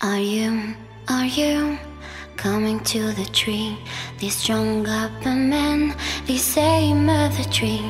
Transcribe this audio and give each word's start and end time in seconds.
Are 0.00 0.18
you, 0.18 0.74
are 1.08 1.26
you 1.26 1.78
coming 2.36 2.80
to 2.84 3.12
the 3.12 3.26
tree? 3.26 3.76
These 4.18 4.36
strung 4.36 4.86
up 4.88 5.12
men, 5.24 5.94
the 6.26 6.38
same 6.38 7.08
other 7.08 7.44
tree. 7.44 7.84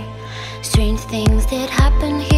Strange 0.62 1.00
things 1.00 1.46
did 1.46 1.70
happen 1.70 2.20
here, 2.20 2.33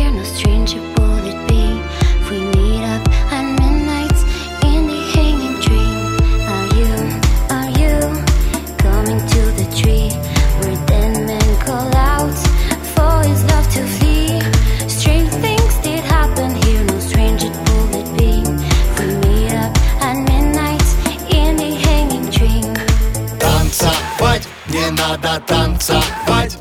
не 24.86 24.92
надо 24.92 25.40
танцевать. 25.46 26.58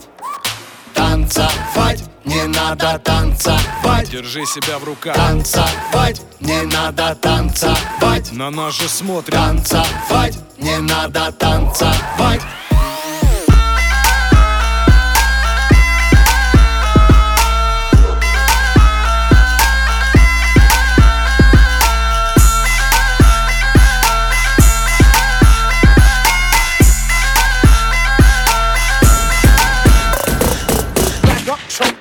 Танцевать 0.96 2.04
не 2.24 2.44
надо 2.48 3.00
танцевать. 3.00 4.10
Держи 4.10 4.46
себя 4.46 4.80
в 4.80 4.84
руках. 4.84 5.16
Танцевать 5.16 6.22
не 6.40 6.64
надо 6.64 7.16
танцевать. 7.16 8.32
На 8.32 8.50
нас 8.50 8.74
же 8.74 8.90
смотрят. 8.90 9.36
Танцевать 9.36 10.38
не 10.58 10.78
надо 10.80 11.32
танцевать 11.34 12.42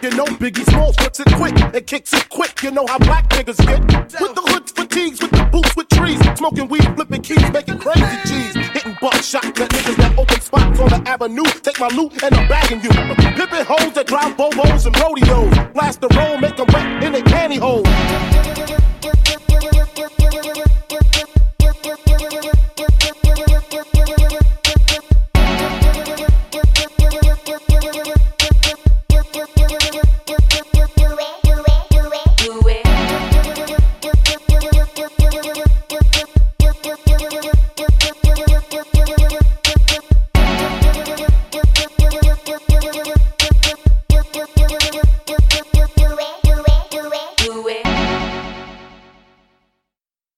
You 0.04 0.10
know 0.10 0.26
Biggie 0.26 0.68
Smalls 0.68 0.96
puts 0.96 1.18
it 1.18 1.32
quick 1.32 1.58
and 1.58 1.86
kicks 1.86 2.12
it 2.12 2.28
quick. 2.28 2.62
You 2.62 2.72
know 2.72 2.84
how 2.86 2.98
black 2.98 3.26
niggas 3.30 3.56
get. 3.64 3.80
With 4.20 4.34
the 4.34 4.42
hoods, 4.52 4.70
fatigues, 4.70 5.18
with 5.18 5.30
the 5.30 5.44
boots, 5.50 5.74
with 5.76 5.88
trees. 5.88 6.20
Smoking 6.36 6.68
weed, 6.68 6.84
flipping 6.94 7.22
keys, 7.22 7.50
making 7.50 7.78
crazy 7.78 8.18
G's. 8.26 8.54
Hitting 8.54 8.98
buckshot 9.00 9.46
at 9.46 9.70
niggas 9.70 9.96
that 9.96 10.18
open 10.18 10.40
spots 10.42 10.78
on 10.78 10.90
the 10.90 11.08
avenue. 11.08 11.48
Take 11.62 11.80
my 11.80 11.88
loot 11.88 12.22
and 12.22 12.34
I'm 12.34 12.46
bagging 12.46 12.82
you. 12.82 12.90
Pippin' 12.90 13.64
hoes 13.64 13.94
that 13.94 14.06
drive 14.06 14.36
Bobos 14.36 14.84
and 14.84 14.94
rodeos. 15.00 15.72
Blast 15.72 16.02
the 16.02 16.08
roll, 16.08 16.36
make 16.36 16.58
their 16.58 16.66
pantyhose. 16.66 16.83